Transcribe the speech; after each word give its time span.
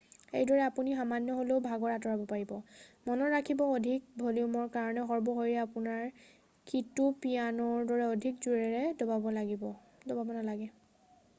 এইদৰে 0.37 0.61
আপুনি 0.67 0.93
সামান্য 0.99 1.33
হ'লেও 1.39 1.55
ভাগৰ 1.65 1.91
আঁতৰাব 1.95 2.21
পাৰিব 2.31 2.53
মনত 3.09 3.27
ৰাখিব 3.33 3.59
অধিক 3.65 4.07
ভলিউমৰ 4.21 4.71
কাৰণে 4.77 5.03
সৰ্ব 5.11 5.35
শক্তিৰে 5.39 5.59
আপুনি 5.65 5.99
কীটো 6.71 7.09
পিয়ানোৰ 7.25 7.85
দৰে 7.91 8.07
অধিক 8.15 8.39
জোৰেৰে 8.47 8.81
দবাব 9.03 10.33
নালাগে 10.39 10.71